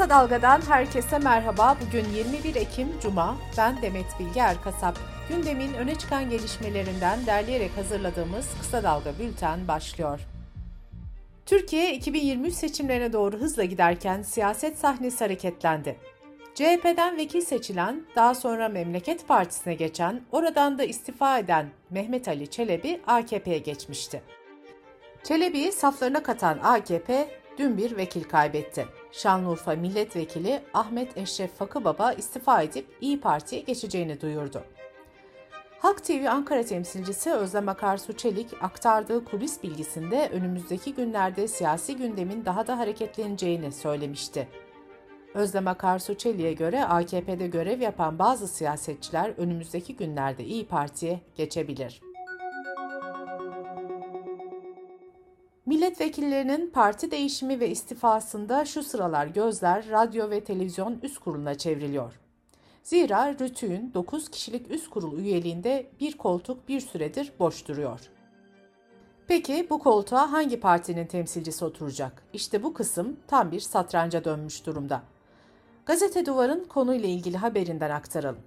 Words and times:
Kısa 0.00 0.10
Dalga'dan 0.10 0.60
herkese 0.60 1.18
merhaba. 1.18 1.76
Bugün 1.86 2.04
21 2.14 2.54
Ekim 2.54 2.88
Cuma. 3.02 3.36
Ben 3.58 3.82
Demet 3.82 4.06
Bilge 4.20 4.40
Erkasap. 4.40 4.98
Gündemin 5.28 5.74
öne 5.74 5.94
çıkan 5.94 6.30
gelişmelerinden 6.30 7.26
derleyerek 7.26 7.76
hazırladığımız 7.76 8.48
Kısa 8.60 8.82
Dalga 8.82 9.18
Bülten 9.18 9.68
başlıyor. 9.68 10.20
Türkiye 11.46 11.94
2023 11.94 12.54
seçimlerine 12.54 13.12
doğru 13.12 13.36
hızla 13.36 13.64
giderken 13.64 14.22
siyaset 14.22 14.78
sahnesi 14.78 15.24
hareketlendi. 15.24 15.96
CHP'den 16.54 17.16
vekil 17.16 17.40
seçilen, 17.40 18.04
daha 18.16 18.34
sonra 18.34 18.68
Memleket 18.68 19.28
Partisi'ne 19.28 19.74
geçen, 19.74 20.22
oradan 20.32 20.78
da 20.78 20.84
istifa 20.84 21.38
eden 21.38 21.66
Mehmet 21.90 22.28
Ali 22.28 22.50
Çelebi 22.50 23.00
AKP'ye 23.06 23.58
geçmişti. 23.58 24.22
Çelebi'yi 25.24 25.72
saflarına 25.72 26.22
katan 26.22 26.58
AKP 26.62 27.28
dün 27.58 27.76
bir 27.76 27.96
vekil 27.96 28.24
kaybetti. 28.24 28.99
Şanlıurfa 29.12 29.74
Milletvekili 29.74 30.62
Ahmet 30.74 31.18
Eşref 31.18 31.54
Fakıbaba 31.54 32.12
istifa 32.12 32.62
edip 32.62 32.86
İyi 33.00 33.20
Parti'ye 33.20 33.62
geçeceğini 33.62 34.20
duyurdu. 34.20 34.62
Halk 35.78 36.04
TV 36.04 36.26
Ankara 36.28 36.62
temsilcisi 36.62 37.32
Özlem 37.32 37.68
Akarsu 37.68 38.12
Çelik 38.12 38.48
aktardığı 38.62 39.24
kulis 39.24 39.62
bilgisinde 39.62 40.28
önümüzdeki 40.32 40.94
günlerde 40.94 41.48
siyasi 41.48 41.96
gündemin 41.96 42.44
daha 42.44 42.66
da 42.66 42.78
hareketleneceğini 42.78 43.72
söylemişti. 43.72 44.48
Özlem 45.34 45.68
Akarsu 45.68 46.14
Çelik'e 46.14 46.52
göre 46.52 46.84
AKP'de 46.84 47.46
görev 47.46 47.80
yapan 47.80 48.18
bazı 48.18 48.48
siyasetçiler 48.48 49.34
önümüzdeki 49.36 49.96
günlerde 49.96 50.44
İyi 50.44 50.66
Parti'ye 50.66 51.20
geçebilir. 51.36 52.09
Milletvekillerinin 55.90 56.70
parti 56.70 57.10
değişimi 57.10 57.60
ve 57.60 57.68
istifasında 57.68 58.64
şu 58.64 58.82
sıralar 58.82 59.26
gözler 59.26 59.90
radyo 59.90 60.30
ve 60.30 60.44
televizyon 60.44 60.98
üst 61.02 61.18
kuruluna 61.18 61.54
çevriliyor. 61.54 62.20
Zira 62.82 63.34
Rütü'nün 63.40 63.94
9 63.94 64.30
kişilik 64.30 64.70
üst 64.70 64.90
kurul 64.90 65.18
üyeliğinde 65.18 65.86
bir 66.00 66.16
koltuk 66.16 66.68
bir 66.68 66.80
süredir 66.80 67.32
boş 67.38 67.68
duruyor. 67.68 68.00
Peki 69.26 69.66
bu 69.70 69.78
koltuğa 69.78 70.32
hangi 70.32 70.60
partinin 70.60 71.06
temsilcisi 71.06 71.64
oturacak? 71.64 72.22
İşte 72.32 72.62
bu 72.62 72.74
kısım 72.74 73.16
tam 73.26 73.52
bir 73.52 73.60
satranca 73.60 74.24
dönmüş 74.24 74.66
durumda. 74.66 75.02
Gazete 75.86 76.26
Duvar'ın 76.26 76.64
konuyla 76.64 77.08
ilgili 77.08 77.36
haberinden 77.36 77.90
aktaralım. 77.90 78.42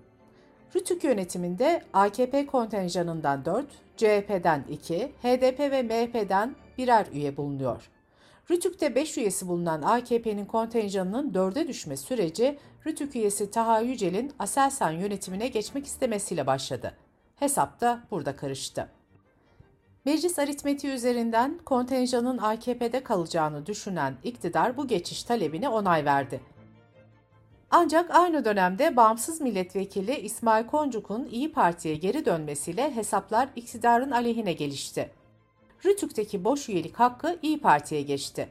Rütük 0.75 1.03
yönetiminde 1.03 1.81
AKP 1.93 2.45
kontenjanından 2.45 3.45
4, 3.45 3.65
CHP'den 3.97 4.63
2, 4.69 5.11
HDP 5.23 5.59
ve 5.59 5.83
MHP'den 5.83 6.55
birer 6.77 7.05
üye 7.13 7.37
bulunuyor. 7.37 7.89
Rütük'te 8.51 8.95
5 8.95 9.17
üyesi 9.17 9.47
bulunan 9.47 9.81
AKP'nin 9.81 10.45
kontenjanının 10.45 11.33
4'e 11.33 11.67
düşme 11.67 11.97
süreci 11.97 12.59
Rütük 12.85 13.15
üyesi 13.15 13.51
Taha 13.51 13.79
Yücel'in 13.79 14.31
Aselsan 14.39 14.91
yönetimine 14.91 15.47
geçmek 15.47 15.85
istemesiyle 15.85 16.47
başladı. 16.47 16.93
Hesap 17.35 17.81
da 17.81 18.03
burada 18.11 18.35
karıştı. 18.35 18.89
Meclis 20.05 20.39
aritmetiği 20.39 20.93
üzerinden 20.93 21.59
kontenjanın 21.65 22.37
AKP'de 22.37 23.03
kalacağını 23.03 23.65
düşünen 23.65 24.15
iktidar 24.23 24.77
bu 24.77 24.87
geçiş 24.87 25.23
talebine 25.23 25.69
onay 25.69 26.05
verdi. 26.05 26.41
Ancak 27.71 28.11
aynı 28.11 28.45
dönemde 28.45 28.95
bağımsız 28.95 29.41
milletvekili 29.41 30.15
İsmail 30.19 30.67
Koncuk'un 30.67 31.25
İyi 31.31 31.51
Parti'ye 31.51 31.95
geri 31.95 32.25
dönmesiyle 32.25 32.95
hesaplar 32.95 33.49
iktidarın 33.55 34.11
aleyhine 34.11 34.53
gelişti. 34.53 35.11
Rütük'teki 35.85 36.43
boş 36.43 36.69
üyelik 36.69 36.99
hakkı 36.99 37.39
İyi 37.41 37.59
Parti'ye 37.59 38.01
geçti. 38.01 38.49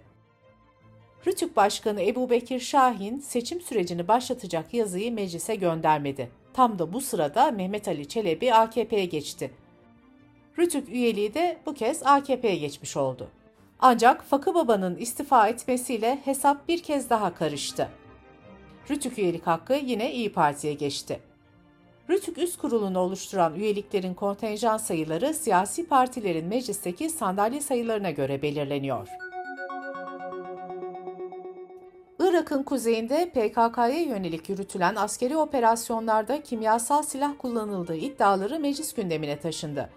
Rütük 1.27 1.56
Başkanı 1.56 2.02
Ebu 2.02 2.30
Bekir 2.30 2.61
Şahin 2.61 3.19
seçim 3.19 3.61
sürecini 3.61 4.08
başlatacak 4.08 4.75
yazıyı 4.75 5.12
meclise 5.12 5.55
göndermedi. 5.55 6.30
Tam 6.54 6.78
da 6.78 6.93
bu 6.93 7.00
sırada 7.00 7.50
Mehmet 7.50 7.88
Ali 7.88 8.09
Çelebi 8.09 8.54
AKP'ye 8.54 9.04
geçti. 9.04 9.50
Rütük 10.59 10.88
üyeliği 10.88 11.34
de 11.34 11.59
bu 11.66 11.75
kez 11.75 12.03
AKP'ye 12.03 12.56
geçmiş 12.56 12.97
oldu. 12.97 13.28
Ancak 13.81 14.25
Fakı 14.25 14.54
Baba'nın 14.54 14.97
istifa 14.97 15.49
etmesiyle 15.49 16.19
hesap 16.25 16.69
bir 16.69 16.82
kez 16.82 17.10
daha 17.10 17.34
karıştı. 17.34 17.88
Rütük 18.91 19.19
üyelik 19.19 19.47
hakkı 19.47 19.75
yine 19.75 20.12
İyi 20.12 20.32
Parti'ye 20.32 20.75
geçti. 20.75 21.20
Rütük 22.10 22.38
Üst 22.38 22.58
Kurulu'nu 22.58 22.98
oluşturan 22.98 23.54
üyeliklerin 23.54 24.14
kontenjan 24.14 24.76
sayıları 24.76 25.34
siyasi 25.34 25.86
partilerin 25.86 26.46
meclisteki 26.46 27.10
sandalye 27.10 27.60
sayılarına 27.60 28.10
göre 28.10 28.42
belirleniyor. 28.42 29.08
Irak'ın 32.18 32.62
kuzeyinde 32.62 33.30
PKK'ya 33.30 34.00
yönelik 34.02 34.48
yürütülen 34.48 34.96
askeri 34.96 35.36
operasyonlarda 35.36 36.42
kimyasal 36.42 37.02
silah 37.02 37.32
kullanıldığı 37.38 37.96
iddiaları 37.96 38.60
meclis 38.60 38.94
gündemine 38.94 39.38
taşındı. 39.40 39.90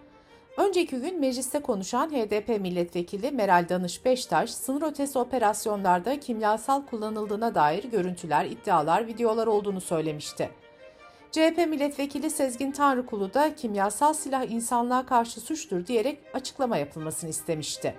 Önceki 0.57 0.95
gün 0.95 1.19
mecliste 1.19 1.61
konuşan 1.61 2.09
HDP 2.09 2.61
milletvekili 2.61 3.31
Meral 3.31 3.69
Danış 3.69 4.05
Beştaş, 4.05 4.49
sınır 4.49 4.81
ötesi 4.81 5.19
operasyonlarda 5.19 6.19
kimyasal 6.19 6.85
kullanıldığına 6.85 7.55
dair 7.55 7.83
görüntüler, 7.83 8.45
iddialar, 8.45 9.07
videolar 9.07 9.47
olduğunu 9.47 9.81
söylemişti. 9.81 10.49
CHP 11.35 11.57
milletvekili 11.68 12.29
Sezgin 12.29 12.72
Tanrıkulu 12.72 13.34
da 13.34 13.56
kimyasal 13.56 14.13
silah 14.13 14.51
insanlığa 14.51 15.06
karşı 15.06 15.41
suçtur 15.41 15.88
diyerek 15.88 16.19
açıklama 16.34 16.78
yapılmasını 16.78 17.29
istemişti. 17.29 17.96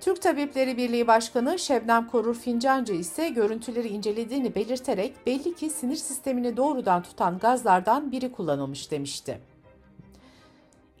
Türk 0.00 0.22
Tabipleri 0.22 0.76
Birliği 0.76 1.06
Başkanı 1.06 1.58
Şebnem 1.58 2.06
Korur 2.06 2.34
Fincancı 2.34 2.92
ise 2.92 3.28
görüntüleri 3.28 3.88
incelediğini 3.88 4.54
belirterek 4.54 5.26
belli 5.26 5.54
ki 5.54 5.70
sinir 5.70 5.96
sistemini 5.96 6.56
doğrudan 6.56 7.02
tutan 7.02 7.38
gazlardan 7.38 8.12
biri 8.12 8.32
kullanılmış 8.32 8.90
demişti. 8.90 9.40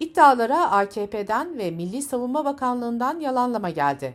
İddialara 0.00 0.70
AKP'den 0.70 1.58
ve 1.58 1.70
Milli 1.70 2.02
Savunma 2.02 2.44
Bakanlığı'ndan 2.44 3.20
yalanlama 3.20 3.70
geldi. 3.70 4.14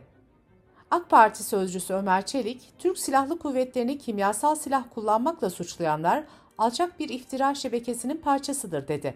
AK 0.91 1.09
Parti 1.09 1.43
sözcüsü 1.43 1.93
Ömer 1.93 2.25
Çelik, 2.25 2.73
Türk 2.77 2.97
Silahlı 2.97 3.39
Kuvvetleri'ni 3.39 3.97
kimyasal 3.97 4.55
silah 4.55 4.83
kullanmakla 4.93 5.49
suçlayanlar 5.49 6.23
alçak 6.59 6.99
bir 6.99 7.09
iftira 7.09 7.55
şebekesinin 7.55 8.17
parçasıdır 8.17 8.87
dedi. 8.87 9.15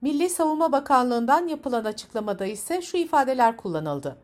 Milli 0.00 0.30
Savunma 0.30 0.72
Bakanlığı'ndan 0.72 1.48
yapılan 1.48 1.84
açıklamada 1.84 2.46
ise 2.46 2.82
şu 2.82 2.96
ifadeler 2.96 3.56
kullanıldı. 3.56 4.16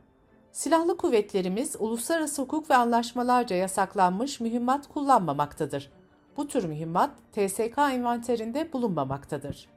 Silahlı 0.53 0.97
kuvvetlerimiz 0.97 1.77
uluslararası 1.78 2.43
hukuk 2.43 2.71
ve 2.71 2.77
anlaşmalarca 2.77 3.56
yasaklanmış 3.56 4.41
mühimmat 4.41 4.88
kullanmamaktadır. 4.88 5.93
Bu 6.37 6.49
tür 6.49 6.65
mühimmat 6.65 7.11
TSK 7.33 7.78
envanterinde 7.78 8.72
bulunmamaktadır. 8.72 9.69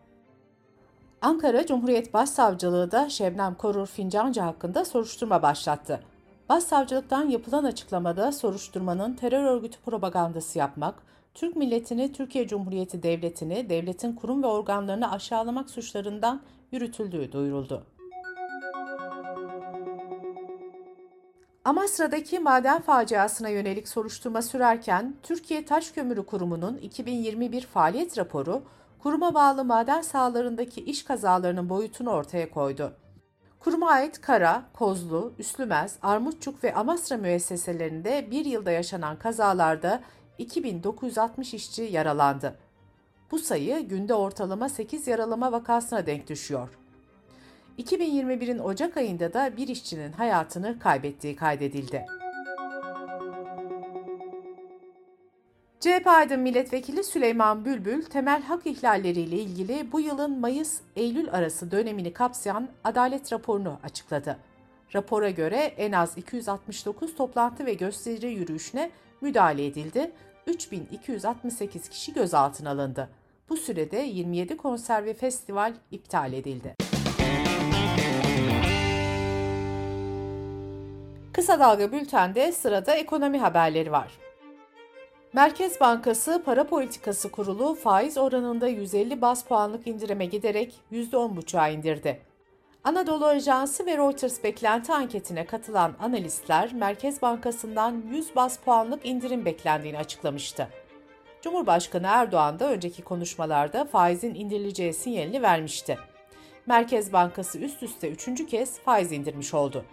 Ankara 1.21 1.65
Cumhuriyet 1.65 2.13
Başsavcılığı 2.13 2.91
da 2.91 3.09
Şebnem 3.09 3.55
Korur 3.55 3.87
Fincancı 3.87 4.41
hakkında 4.41 4.85
soruşturma 4.85 5.41
başlattı. 5.41 6.03
Başsavcılıktan 6.49 7.29
yapılan 7.29 7.63
açıklamada 7.63 8.31
soruşturmanın 8.31 9.13
terör 9.13 9.43
örgütü 9.43 9.79
propagandası 9.79 10.59
yapmak, 10.59 10.95
Türk 11.33 11.55
milletini, 11.55 12.13
Türkiye 12.13 12.47
Cumhuriyeti 12.47 13.03
Devleti'ni, 13.03 13.69
devletin 13.69 14.13
kurum 14.13 14.43
ve 14.43 14.47
organlarını 14.47 15.11
aşağılamak 15.11 15.69
suçlarından 15.69 16.41
yürütüldüğü 16.71 17.31
duyuruldu. 17.31 17.85
Amasra'daki 21.65 22.39
maden 22.39 22.81
faciasına 22.81 23.49
yönelik 23.49 23.87
soruşturma 23.87 24.41
sürerken 24.41 25.15
Türkiye 25.23 25.65
Taş 25.65 25.91
Kömürü 25.91 26.25
Kurumu'nun 26.25 26.77
2021 26.77 27.61
faaliyet 27.61 28.17
raporu 28.17 28.63
kuruma 28.99 29.33
bağlı 29.33 29.65
maden 29.65 30.01
sahalarındaki 30.01 30.81
iş 30.81 31.03
kazalarının 31.03 31.69
boyutunu 31.69 32.09
ortaya 32.09 32.51
koydu. 32.51 32.93
Kuruma 33.63 33.89
ait 33.91 34.21
Kara, 34.21 34.63
Kozlu, 34.73 35.33
Üslümez, 35.39 35.95
Armutçuk 36.01 36.63
ve 36.63 36.73
Amasra 36.73 37.17
müesseselerinde 37.17 38.27
bir 38.31 38.45
yılda 38.45 38.71
yaşanan 38.71 39.19
kazalarda 39.19 40.01
2960 40.37 41.53
işçi 41.53 41.81
yaralandı. 41.81 42.55
Bu 43.31 43.39
sayı 43.39 43.79
günde 43.79 44.13
ortalama 44.13 44.69
8 44.69 45.07
yaralama 45.07 45.51
vakasına 45.51 46.05
denk 46.05 46.29
düşüyor. 46.29 46.69
2021'in 47.79 48.59
Ocak 48.59 48.97
ayında 48.97 49.33
da 49.33 49.57
bir 49.57 49.67
işçinin 49.67 50.11
hayatını 50.11 50.79
kaybettiği 50.79 51.35
kaydedildi. 51.35 52.05
CHP 55.83 56.07
Aydın 56.07 56.39
Milletvekili 56.39 57.03
Süleyman 57.03 57.65
Bülbül, 57.65 58.03
temel 58.05 58.41
hak 58.41 58.65
ihlalleriyle 58.65 59.35
ilgili 59.35 59.91
bu 59.91 59.99
yılın 59.99 60.39
Mayıs-Eylül 60.39 61.31
arası 61.31 61.71
dönemini 61.71 62.13
kapsayan 62.13 62.69
adalet 62.83 63.33
raporunu 63.33 63.79
açıkladı. 63.83 64.37
Rapora 64.95 65.29
göre 65.29 65.57
en 65.57 65.91
az 65.91 66.17
269 66.17 67.15
toplantı 67.15 67.65
ve 67.65 67.73
gösteri 67.73 68.33
yürüyüşüne 68.33 68.91
müdahale 69.21 69.65
edildi, 69.65 70.11
3268 70.47 71.89
kişi 71.89 72.13
gözaltına 72.13 72.69
alındı. 72.69 73.09
Bu 73.49 73.57
sürede 73.57 73.97
27 73.97 74.57
konser 74.57 75.05
ve 75.05 75.13
festival 75.13 75.73
iptal 75.91 76.33
edildi. 76.33 76.75
Kısa 81.33 81.59
Dalga 81.59 81.91
Bülten'de 81.91 82.51
sırada 82.51 82.95
ekonomi 82.95 83.39
haberleri 83.39 83.91
var. 83.91 84.32
Merkez 85.33 85.79
Bankası 85.79 86.43
Para 86.45 86.67
Politikası 86.67 87.31
Kurulu 87.31 87.75
faiz 87.75 88.17
oranında 88.17 88.67
150 88.67 89.21
bas 89.21 89.43
puanlık 89.45 89.87
indirime 89.87 90.25
giderek 90.25 90.73
%10,5'a 90.91 91.67
indirdi. 91.67 92.21
Anadolu 92.83 93.25
Ajansı 93.25 93.85
ve 93.85 93.97
Reuters 93.97 94.43
beklenti 94.43 94.93
anketine 94.93 95.45
katılan 95.45 95.93
analistler 95.99 96.73
Merkez 96.73 97.21
Bankası'ndan 97.21 98.03
100 98.11 98.35
bas 98.35 98.57
puanlık 98.59 99.05
indirim 99.05 99.45
beklendiğini 99.45 99.97
açıklamıştı. 99.97 100.67
Cumhurbaşkanı 101.41 102.07
Erdoğan 102.07 102.59
da 102.59 102.71
önceki 102.71 103.01
konuşmalarda 103.01 103.85
faizin 103.85 104.35
indirileceği 104.35 104.93
sinyalini 104.93 105.41
vermişti. 105.41 105.97
Merkez 106.65 107.13
Bankası 107.13 107.59
üst 107.59 107.83
üste 107.83 108.09
üçüncü 108.09 108.47
kez 108.47 108.79
faiz 108.79 109.11
indirmiş 109.11 109.53
oldu. 109.53 109.85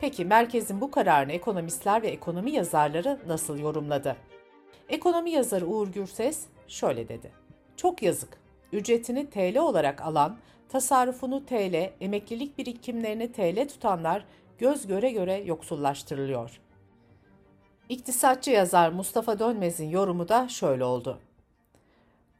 Peki 0.00 0.24
merkezin 0.24 0.80
bu 0.80 0.90
kararını 0.90 1.32
ekonomistler 1.32 2.02
ve 2.02 2.08
ekonomi 2.08 2.50
yazarları 2.50 3.18
nasıl 3.26 3.58
yorumladı? 3.58 4.16
Ekonomi 4.88 5.30
yazarı 5.30 5.66
Uğur 5.66 5.88
Gürses 5.88 6.46
şöyle 6.68 7.08
dedi. 7.08 7.32
Çok 7.76 8.02
yazık. 8.02 8.38
Ücretini 8.72 9.30
TL 9.30 9.58
olarak 9.58 10.00
alan, 10.00 10.36
tasarrufunu 10.68 11.46
TL, 11.46 11.90
emeklilik 12.00 12.58
birikimlerini 12.58 13.32
TL 13.32 13.68
tutanlar 13.68 14.24
göz 14.58 14.86
göre 14.86 15.10
göre 15.10 15.34
yoksullaştırılıyor. 15.34 16.60
İktisatçı 17.88 18.50
yazar 18.50 18.90
Mustafa 18.90 19.38
Dönmez'in 19.38 19.88
yorumu 19.88 20.28
da 20.28 20.48
şöyle 20.48 20.84
oldu. 20.84 21.18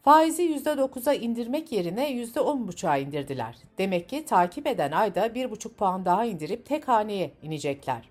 Faizi 0.02 0.42
%9'a 0.42 1.14
indirmek 1.14 1.72
yerine 1.72 2.12
%10,5'a 2.12 2.96
indirdiler. 2.96 3.56
Demek 3.78 4.08
ki 4.08 4.24
takip 4.24 4.66
eden 4.66 4.92
ayda 4.92 5.26
1,5 5.26 5.68
puan 5.68 6.04
daha 6.04 6.24
indirip 6.24 6.66
tek 6.66 6.88
haneye 6.88 7.30
inecekler. 7.42 8.08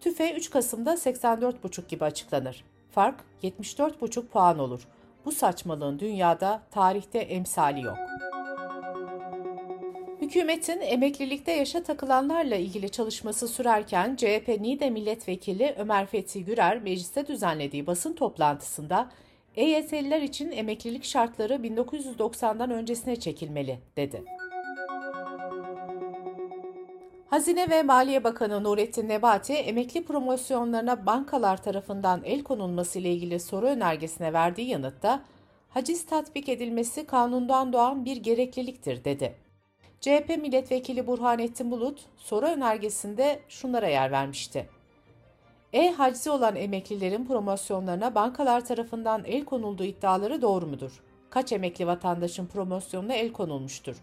TÜFE 0.00 0.32
3 0.32 0.50
Kasım'da 0.50 0.94
84,5 0.94 1.88
gibi 1.88 2.04
açıklanır. 2.04 2.64
Fark 2.96 3.24
74,5 3.42 4.26
puan 4.26 4.58
olur. 4.58 4.88
Bu 5.24 5.32
saçmalığın 5.32 5.98
dünyada, 5.98 6.62
tarihte 6.70 7.18
emsali 7.18 7.82
yok. 7.82 7.96
Hükümetin 10.20 10.80
emeklilikte 10.80 11.52
yaşa 11.52 11.82
takılanlarla 11.82 12.56
ilgili 12.56 12.90
çalışması 12.90 13.48
sürerken 13.48 14.16
CHP 14.16 14.48
NİDE 14.60 14.90
Milletvekili 14.90 15.74
Ömer 15.78 16.06
Fethi 16.06 16.44
Gürer 16.44 16.82
mecliste 16.82 17.26
düzenlediği 17.26 17.86
basın 17.86 18.12
toplantısında 18.12 19.10
EYT'liler 19.56 20.22
için 20.22 20.52
emeklilik 20.52 21.04
şartları 21.04 21.54
1990'dan 21.54 22.70
öncesine 22.70 23.16
çekilmeli 23.16 23.78
dedi. 23.96 24.35
Hazine 27.36 27.70
ve 27.70 27.82
Maliye 27.82 28.24
Bakanı 28.24 28.64
Nurettin 28.64 29.08
Nebati, 29.08 29.52
emekli 29.52 30.04
promosyonlarına 30.04 31.06
bankalar 31.06 31.62
tarafından 31.62 32.20
el 32.24 32.42
konulması 32.42 32.98
ile 32.98 33.12
ilgili 33.12 33.40
soru 33.40 33.66
önergesine 33.66 34.32
verdiği 34.32 34.68
yanıtta, 34.68 35.22
haciz 35.68 36.06
tatbik 36.06 36.48
edilmesi 36.48 37.06
kanundan 37.06 37.72
doğan 37.72 38.04
bir 38.04 38.16
gerekliliktir 38.16 39.04
dedi. 39.04 39.34
CHP 40.00 40.28
milletvekili 40.28 41.06
Burhanettin 41.06 41.70
Bulut, 41.70 42.00
soru 42.16 42.46
önergesinde 42.46 43.40
şunlara 43.48 43.88
yer 43.88 44.12
vermişti. 44.12 44.68
E-haczi 45.72 46.30
olan 46.30 46.56
emeklilerin 46.56 47.26
promosyonlarına 47.26 48.14
bankalar 48.14 48.64
tarafından 48.66 49.24
el 49.24 49.44
konulduğu 49.44 49.84
iddiaları 49.84 50.42
doğru 50.42 50.66
mudur? 50.66 51.02
Kaç 51.30 51.52
emekli 51.52 51.86
vatandaşın 51.86 52.46
promosyonuna 52.46 53.14
el 53.14 53.32
konulmuştur? 53.32 53.96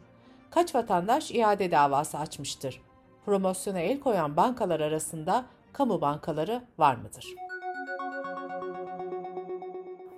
Kaç 0.49 0.75
vatandaş 0.75 1.31
iade 1.31 1.71
davası 1.71 2.17
açmıştır? 2.17 2.81
Promosyona 3.25 3.79
el 3.79 3.99
koyan 3.99 4.37
bankalar 4.37 4.79
arasında 4.79 5.45
kamu 5.73 6.01
bankaları 6.01 6.61
var 6.77 6.95
mıdır? 6.95 7.25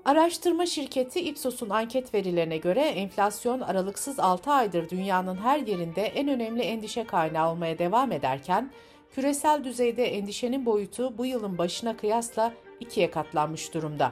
Araştırma 0.06 0.66
şirketi 0.66 1.20
Ipsos'un 1.20 1.70
anket 1.70 2.14
verilerine 2.14 2.58
göre 2.58 2.82
enflasyon 2.82 3.62
aralıksız 3.62 4.20
6 4.20 4.52
aydır 4.52 4.90
dünyanın 4.90 5.36
her 5.36 5.60
yerinde 5.60 6.02
en 6.02 6.28
önemli 6.28 6.62
endişe 6.62 7.04
kaynağı 7.04 7.52
olmaya 7.52 7.80
devam 7.80 8.12
ederken, 8.12 8.72
küresel 9.12 9.64
düzeyde 9.64 10.06
endişenin 10.06 10.66
boyutu 10.66 11.18
bu 11.18 11.26
yılın 11.26 11.58
başına 11.58 11.98
kıyasla 11.98 12.54
ikiye 12.80 13.12
katlanmış 13.12 13.74
durumda. 13.74 14.12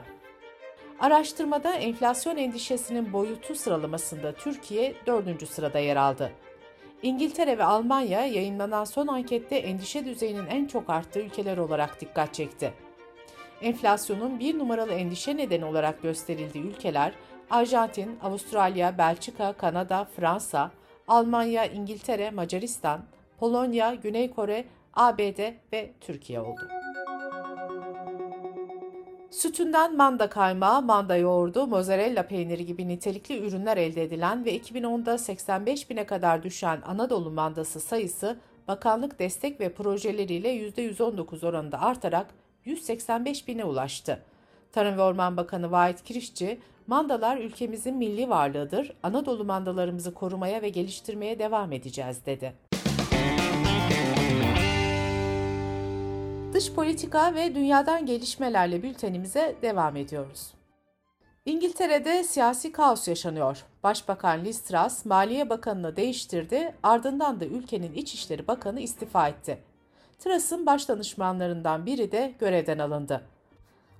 Araştırmada 1.00 1.74
enflasyon 1.74 2.36
endişesinin 2.36 3.12
boyutu 3.12 3.54
sıralamasında 3.54 4.32
Türkiye 4.32 4.94
4. 5.06 5.48
sırada 5.48 5.78
yer 5.78 5.96
aldı. 5.96 6.32
İngiltere 7.04 7.58
ve 7.58 7.64
Almanya 7.64 8.26
yayınlanan 8.26 8.84
son 8.84 9.06
ankette 9.06 9.56
endişe 9.56 10.04
düzeyinin 10.04 10.46
en 10.46 10.66
çok 10.66 10.90
arttığı 10.90 11.20
ülkeler 11.20 11.56
olarak 11.56 12.00
dikkat 12.00 12.34
çekti. 12.34 12.72
Enflasyonun 13.62 14.40
bir 14.40 14.58
numaralı 14.58 14.92
endişe 14.92 15.36
nedeni 15.36 15.64
olarak 15.64 16.02
gösterildiği 16.02 16.64
ülkeler 16.64 17.12
Arjantin, 17.50 18.18
Avustralya, 18.22 18.98
Belçika, 18.98 19.52
Kanada, 19.52 20.08
Fransa, 20.16 20.70
Almanya, 21.08 21.64
İngiltere, 21.64 22.30
Macaristan, 22.30 23.04
Polonya, 23.38 23.94
Güney 23.94 24.30
Kore, 24.30 24.64
ABD 24.94 25.38
ve 25.72 25.92
Türkiye 26.00 26.40
oldu. 26.40 26.83
Sütünden 29.34 29.96
manda 29.96 30.28
kaymağı, 30.28 30.82
manda 30.82 31.16
yoğurdu, 31.16 31.66
mozzarella 31.66 32.26
peyniri 32.26 32.66
gibi 32.66 32.88
nitelikli 32.88 33.46
ürünler 33.46 33.76
elde 33.76 34.02
edilen 34.02 34.44
ve 34.44 34.58
2010'da 34.58 35.18
85 35.18 35.90
bine 35.90 36.06
kadar 36.06 36.42
düşen 36.42 36.82
Anadolu 36.86 37.30
mandası 37.30 37.80
sayısı 37.80 38.36
bakanlık 38.68 39.18
destek 39.18 39.60
ve 39.60 39.72
projeleriyle 39.72 40.56
%119 40.68 41.46
oranında 41.46 41.80
artarak 41.80 42.26
185 42.64 43.48
bine 43.48 43.64
ulaştı. 43.64 44.22
Tarım 44.72 44.98
ve 44.98 45.02
Orman 45.02 45.36
Bakanı 45.36 45.70
Vahit 45.70 46.02
Kirişçi, 46.02 46.60
mandalar 46.86 47.36
ülkemizin 47.36 47.96
milli 47.96 48.28
varlığıdır, 48.28 48.92
Anadolu 49.02 49.44
mandalarımızı 49.44 50.14
korumaya 50.14 50.62
ve 50.62 50.68
geliştirmeye 50.68 51.38
devam 51.38 51.72
edeceğiz 51.72 52.26
dedi. 52.26 52.52
Dış 56.54 56.72
politika 56.72 57.34
ve 57.34 57.54
dünyadan 57.54 58.06
gelişmelerle 58.06 58.82
bültenimize 58.82 59.56
devam 59.62 59.96
ediyoruz. 59.96 60.54
İngiltere'de 61.46 62.24
siyasi 62.24 62.72
kaos 62.72 63.08
yaşanıyor. 63.08 63.64
Başbakan 63.82 64.44
Liz 64.44 64.60
Truss 64.60 65.04
Maliye 65.04 65.50
Bakanı'nı 65.50 65.96
değiştirdi, 65.96 66.74
ardından 66.82 67.40
da 67.40 67.44
ülkenin 67.44 67.92
İçişleri 67.92 68.48
Bakanı 68.48 68.80
istifa 68.80 69.28
etti. 69.28 69.58
Truss'ın 70.18 70.66
baş 70.66 70.88
danışmanlarından 70.88 71.86
biri 71.86 72.12
de 72.12 72.34
görevden 72.38 72.78
alındı. 72.78 73.24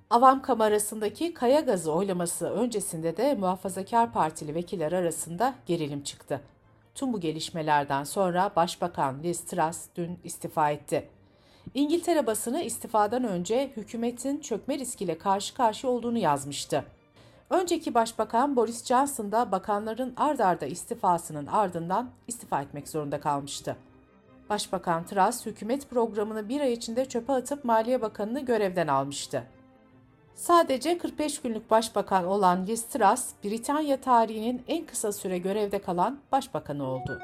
Avam 0.09 0.41
Kamerası'ndaki 0.41 1.33
kaya 1.33 1.59
gazı 1.59 1.91
oylaması 1.91 2.49
öncesinde 2.49 3.17
de 3.17 3.35
muhafazakar 3.35 4.13
partili 4.13 4.55
vekiller 4.55 4.91
arasında 4.91 5.55
gerilim 5.65 6.03
çıktı. 6.03 6.41
Tüm 6.95 7.13
bu 7.13 7.19
gelişmelerden 7.19 8.03
sonra 8.03 8.51
Başbakan 8.55 9.23
Liz 9.23 9.45
Truss 9.45 9.85
dün 9.95 10.19
istifa 10.23 10.71
etti. 10.71 11.14
İngiltere 11.73 12.27
basını 12.27 12.61
istifadan 12.61 13.23
önce 13.23 13.71
hükümetin 13.77 14.39
çökme 14.39 14.79
riskiyle 14.79 15.17
karşı 15.17 15.53
karşıya 15.53 15.93
olduğunu 15.93 16.17
yazmıştı. 16.17 16.85
Önceki 17.49 17.93
başbakan 17.93 18.55
Boris 18.55 18.85
Johnson 18.85 19.31
da 19.31 19.51
bakanların 19.51 20.13
ard 20.17 20.39
arda 20.39 20.65
istifasının 20.65 21.45
ardından 21.45 22.09
istifa 22.27 22.61
etmek 22.61 22.87
zorunda 22.89 23.19
kalmıştı. 23.19 23.75
Başbakan 24.49 25.05
Truss 25.05 25.45
hükümet 25.45 25.89
programını 25.89 26.49
bir 26.49 26.61
ay 26.61 26.73
içinde 26.73 27.05
çöpe 27.05 27.33
atıp 27.33 27.65
Maliye 27.65 28.01
Bakanı'nı 28.01 28.39
görevden 28.39 28.87
almıştı. 28.87 29.43
Sadece 30.35 30.97
45 30.97 31.41
günlük 31.41 31.71
başbakan 31.71 32.25
olan 32.25 32.67
Liz 32.67 32.85
Truss, 32.85 33.29
Britanya 33.43 34.01
tarihinin 34.01 34.63
en 34.67 34.85
kısa 34.85 35.11
süre 35.11 35.37
görevde 35.37 35.79
kalan 35.81 36.19
başbakanı 36.31 36.83
oldu. 36.87 37.19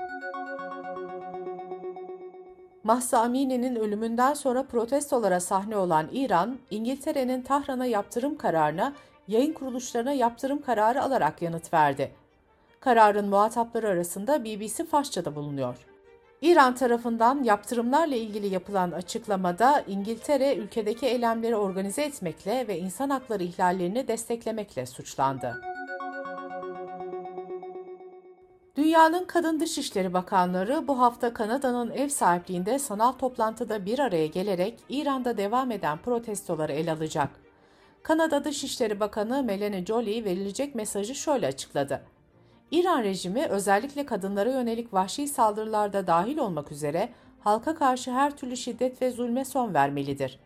Mahsa 2.83 3.19
Amini'nin 3.19 3.75
ölümünden 3.75 4.33
sonra 4.33 4.63
protestolara 4.63 5.39
sahne 5.39 5.77
olan 5.77 6.09
İran, 6.11 6.57
İngiltere'nin 6.71 7.41
Tahran'a 7.41 7.85
yaptırım 7.85 8.37
kararına 8.37 8.93
yayın 9.27 9.53
kuruluşlarına 9.53 10.13
yaptırım 10.13 10.61
kararı 10.61 11.03
alarak 11.03 11.41
yanıt 11.41 11.73
verdi. 11.73 12.11
Kararın 12.79 13.29
muhatapları 13.29 13.87
arasında 13.87 14.45
BBC 14.45 14.85
Farsça'da 14.85 15.35
bulunuyor. 15.35 15.75
İran 16.41 16.75
tarafından 16.75 17.43
yaptırımlarla 17.43 18.15
ilgili 18.15 18.47
yapılan 18.47 18.91
açıklamada 18.91 19.83
İngiltere 19.87 20.55
ülkedeki 20.55 21.05
eylemleri 21.05 21.55
organize 21.55 22.01
etmekle 22.01 22.67
ve 22.67 22.79
insan 22.79 23.09
hakları 23.09 23.43
ihlallerini 23.43 24.07
desteklemekle 24.07 24.85
suçlandı. 24.85 25.70
Dünyanın 28.91 29.25
kadın 29.25 29.59
dışişleri 29.59 30.13
bakanları 30.13 30.87
bu 30.87 30.99
hafta 30.99 31.33
Kanada'nın 31.33 31.91
ev 31.91 32.09
sahipliğinde 32.09 32.79
sanal 32.79 33.11
toplantıda 33.11 33.85
bir 33.85 33.99
araya 33.99 34.27
gelerek 34.27 34.79
İran'da 34.89 35.37
devam 35.37 35.71
eden 35.71 35.97
protestoları 35.97 36.71
ele 36.71 36.91
alacak. 36.91 37.29
Kanada 38.03 38.43
Dışişleri 38.43 38.99
Bakanı 38.99 39.43
Melanie 39.43 39.85
Joly 39.85 40.25
verilecek 40.25 40.75
mesajı 40.75 41.15
şöyle 41.15 41.47
açıkladı. 41.47 42.01
İran 42.71 43.03
rejimi 43.03 43.45
özellikle 43.45 44.05
kadınlara 44.05 44.51
yönelik 44.51 44.93
vahşi 44.93 45.27
saldırılarda 45.27 46.07
dahil 46.07 46.37
olmak 46.37 46.71
üzere 46.71 47.09
halka 47.39 47.75
karşı 47.75 48.11
her 48.11 48.37
türlü 48.37 48.57
şiddet 48.57 49.01
ve 49.01 49.11
zulme 49.11 49.45
son 49.45 49.73
vermelidir. 49.73 50.39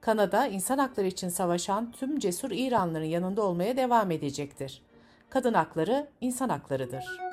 Kanada 0.00 0.46
insan 0.46 0.78
hakları 0.78 1.06
için 1.06 1.28
savaşan 1.28 1.92
tüm 1.92 2.18
cesur 2.18 2.50
İranlıların 2.50 3.06
yanında 3.06 3.42
olmaya 3.42 3.76
devam 3.76 4.10
edecektir. 4.10 4.82
Kadın 5.30 5.54
hakları 5.54 6.06
insan 6.20 6.48
haklarıdır. 6.48 7.29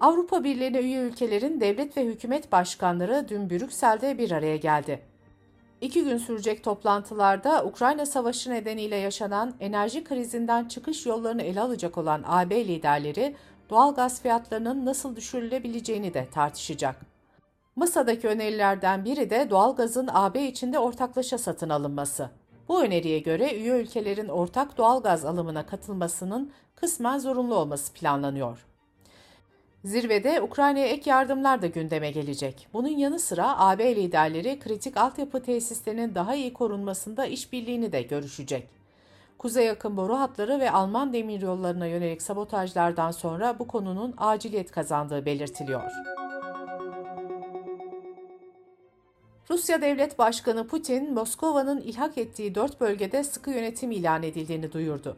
Avrupa 0.00 0.44
Birliği'ne 0.44 0.78
üye 0.78 1.00
ülkelerin 1.00 1.60
devlet 1.60 1.96
ve 1.96 2.04
hükümet 2.04 2.52
başkanları 2.52 3.26
dün 3.28 3.50
Brüksel'de 3.50 4.18
bir 4.18 4.30
araya 4.30 4.56
geldi. 4.56 5.02
İki 5.80 6.04
gün 6.04 6.18
sürecek 6.18 6.64
toplantılarda 6.64 7.64
Ukrayna 7.64 8.06
Savaşı 8.06 8.50
nedeniyle 8.50 8.96
yaşanan 8.96 9.54
enerji 9.60 10.04
krizinden 10.04 10.64
çıkış 10.64 11.06
yollarını 11.06 11.42
ele 11.42 11.60
alacak 11.60 11.98
olan 11.98 12.22
AB 12.26 12.68
liderleri 12.68 13.36
doğal 13.70 13.94
gaz 13.94 14.22
fiyatlarının 14.22 14.86
nasıl 14.86 15.16
düşürülebileceğini 15.16 16.14
de 16.14 16.28
tartışacak. 16.30 16.96
Masadaki 17.76 18.28
önerilerden 18.28 19.04
biri 19.04 19.30
de 19.30 19.50
doğalgazın 19.50 20.08
AB 20.12 20.46
içinde 20.46 20.78
ortaklaşa 20.78 21.38
satın 21.38 21.68
alınması. 21.68 22.30
Bu 22.68 22.82
öneriye 22.82 23.18
göre 23.18 23.56
üye 23.56 23.80
ülkelerin 23.80 24.28
ortak 24.28 24.78
doğalgaz 24.78 25.24
alımına 25.24 25.66
katılmasının 25.66 26.52
kısmen 26.74 27.18
zorunlu 27.18 27.54
olması 27.54 27.92
planlanıyor. 27.92 28.66
Zirvede 29.86 30.40
Ukrayna'ya 30.40 30.86
ek 30.86 31.10
yardımlar 31.10 31.62
da 31.62 31.66
gündeme 31.66 32.10
gelecek. 32.10 32.68
Bunun 32.72 32.88
yanı 32.88 33.18
sıra 33.18 33.58
AB 33.58 33.96
liderleri 33.96 34.58
kritik 34.58 34.96
altyapı 34.96 35.42
tesislerinin 35.42 36.14
daha 36.14 36.34
iyi 36.34 36.52
korunmasında 36.52 37.26
işbirliğini 37.26 37.92
de 37.92 38.02
görüşecek. 38.02 38.68
Kuzey 39.38 39.66
yakın 39.66 39.96
boru 39.96 40.18
hatları 40.18 40.60
ve 40.60 40.70
Alman 40.70 41.12
demiryollarına 41.12 41.86
yönelik 41.86 42.22
sabotajlardan 42.22 43.10
sonra 43.10 43.58
bu 43.58 43.66
konunun 43.66 44.14
aciliyet 44.18 44.70
kazandığı 44.70 45.26
belirtiliyor. 45.26 45.90
Rusya 49.50 49.82
Devlet 49.82 50.18
Başkanı 50.18 50.66
Putin, 50.66 51.14
Moskova'nın 51.14 51.80
ilhak 51.80 52.18
ettiği 52.18 52.54
dört 52.54 52.80
bölgede 52.80 53.24
sıkı 53.24 53.50
yönetim 53.50 53.90
ilan 53.90 54.22
edildiğini 54.22 54.72
duyurdu. 54.72 55.16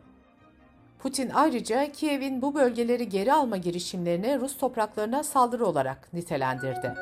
Putin 0.99 1.31
ayrıca 1.31 1.93
Kiev'in 1.93 2.43
bu 2.43 2.55
bölgeleri 2.55 3.09
geri 3.09 3.33
alma 3.33 3.57
girişimlerini 3.57 4.41
Rus 4.41 4.57
topraklarına 4.57 5.23
saldırı 5.23 5.67
olarak 5.67 6.13
nitelendirdi. 6.13 6.95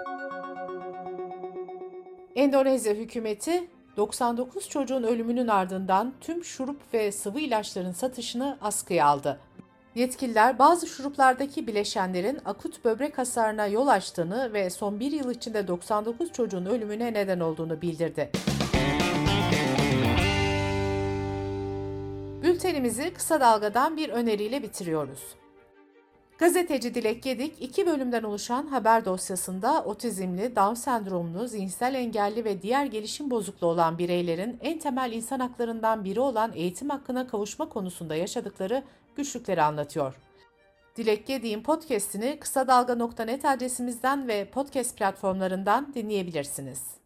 Endonezya 2.37 2.95
hükümeti 2.95 3.69
99 3.97 4.69
çocuğun 4.69 5.03
ölümünün 5.03 5.49
ardından 5.49 6.13
tüm 6.21 6.45
şurup 6.45 6.95
ve 6.95 7.13
sıvı 7.13 7.41
ilaçların 7.41 7.93
satışını 7.93 8.59
askıya 8.61 9.07
aldı. 9.07 9.41
Yetkililer 9.95 10.59
bazı 10.59 10.87
şuruplardaki 10.87 11.67
bileşenlerin 11.67 12.39
akut 12.45 12.85
böbrek 12.85 13.19
hasarına 13.19 13.67
yol 13.67 13.87
açtığını 13.87 14.53
ve 14.53 14.71
son 14.71 15.01
bir 15.01 15.13
yıl 15.13 15.31
içinde 15.31 15.69
99 15.69 16.33
çocuğun 16.33 16.67
ölümüne 16.67 17.13
neden 17.13 17.41
olduğunu 17.41 17.83
bildirdi. 17.83 18.31
Bültenimizi 22.57 23.15
kısa 23.15 23.41
dalgadan 23.41 23.97
bir 23.97 24.09
öneriyle 24.09 24.63
bitiriyoruz. 24.63 25.21
Gazeteci 26.39 26.95
Dilek 26.95 27.23
Gedik 27.23 27.63
iki 27.63 27.87
bölümden 27.87 28.23
oluşan 28.23 28.67
haber 28.67 29.05
dosyasında 29.05 29.85
otizmli, 29.85 30.57
Down 30.57 30.75
sendromlu, 30.75 31.49
zihinsel 31.49 31.95
engelli 31.95 32.45
ve 32.45 32.63
diğer 32.63 32.87
gelişim 32.87 33.31
bozukluğu 33.31 33.67
olan 33.67 33.99
bireylerin 33.99 34.59
en 34.61 34.79
temel 34.79 35.13
insan 35.13 35.41
haklarından 35.41 36.05
biri 36.05 36.21
olan 36.21 36.53
eğitim 36.55 36.91
hakkına 36.91 37.27
kavuşma 37.27 37.69
konusunda 37.69 38.15
yaşadıkları 38.15 38.83
güçlükleri 39.17 39.63
anlatıyor. 39.63 40.15
Dilek 40.97 41.27
Gedik'in 41.27 41.63
podcast'ini 41.63 42.39
kısa 42.41 42.69
dalga.net 42.69 43.45
adresimizden 43.45 44.29
ve 44.29 44.45
podcast 44.45 44.97
platformlarından 44.97 45.95
dinleyebilirsiniz. 45.95 47.06